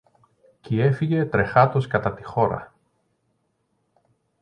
Κι 0.61 0.79
έφυγε 0.81 1.25
τρεχάτος 1.25 1.87
κατά 1.87 2.13
τη 2.13 2.23
χώρα. 2.23 2.73